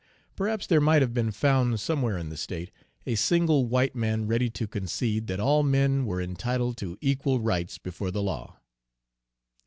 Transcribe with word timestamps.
Perhaps 0.35 0.65
there 0.65 0.81
might 0.81 1.03
have 1.03 1.13
been 1.13 1.29
found, 1.29 1.79
somewhere 1.79 2.17
in 2.17 2.29
the 2.29 2.35
state, 2.35 2.71
a 3.05 3.13
single 3.13 3.67
white 3.67 3.93
man 3.93 4.25
ready 4.25 4.49
to 4.49 4.65
concede 4.67 5.27
that 5.27 5.39
all 5.39 5.61
men 5.61 6.07
were 6.07 6.19
entitled 6.19 6.75
to 6.77 6.97
equal 7.01 7.39
rights 7.39 7.77
before 7.77 8.09
the 8.09 8.23
law. 8.23 8.57